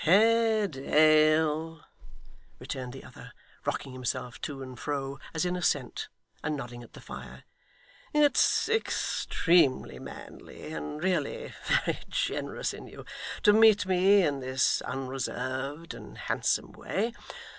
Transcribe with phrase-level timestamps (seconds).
[0.03, 1.85] 'Haredale,'
[2.57, 3.33] returned the other,
[3.65, 6.07] rocking himself to and fro as in assent,
[6.43, 7.43] and nodding at the fire,
[8.11, 13.05] 'it's extremely manly, and really very generous in you,
[13.43, 17.13] to meet me in this unreserved and handsome way.